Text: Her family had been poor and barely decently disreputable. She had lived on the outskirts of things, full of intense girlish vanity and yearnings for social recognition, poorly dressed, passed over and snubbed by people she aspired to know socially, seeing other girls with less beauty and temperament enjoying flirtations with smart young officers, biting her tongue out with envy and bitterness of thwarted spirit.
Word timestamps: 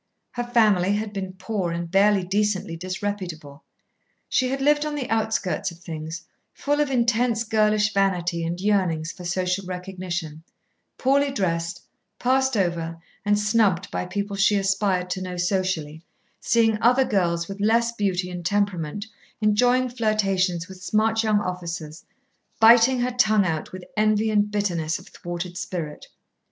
Her 0.31 0.43
family 0.43 0.93
had 0.95 1.13
been 1.13 1.33
poor 1.33 1.71
and 1.71 1.91
barely 1.91 2.23
decently 2.23 2.75
disreputable. 2.75 3.63
She 4.27 4.47
had 4.49 4.59
lived 4.59 4.83
on 4.83 4.95
the 4.95 5.07
outskirts 5.11 5.69
of 5.69 5.77
things, 5.77 6.23
full 6.53 6.79
of 6.79 6.89
intense 6.89 7.43
girlish 7.43 7.93
vanity 7.93 8.43
and 8.43 8.59
yearnings 8.59 9.11
for 9.11 9.25
social 9.25 9.63
recognition, 9.67 10.41
poorly 10.97 11.29
dressed, 11.29 11.83
passed 12.17 12.57
over 12.57 12.99
and 13.23 13.37
snubbed 13.37 13.91
by 13.91 14.07
people 14.07 14.35
she 14.35 14.55
aspired 14.55 15.11
to 15.11 15.21
know 15.21 15.37
socially, 15.37 16.01
seeing 16.39 16.81
other 16.81 17.05
girls 17.05 17.47
with 17.47 17.61
less 17.61 17.91
beauty 17.91 18.31
and 18.31 18.43
temperament 18.43 19.05
enjoying 19.39 19.87
flirtations 19.87 20.67
with 20.67 20.81
smart 20.81 21.21
young 21.21 21.39
officers, 21.41 22.03
biting 22.59 23.01
her 23.01 23.11
tongue 23.11 23.45
out 23.45 23.71
with 23.71 23.83
envy 23.95 24.31
and 24.31 24.49
bitterness 24.49 24.97
of 24.97 25.09
thwarted 25.09 25.55
spirit. 25.59 26.07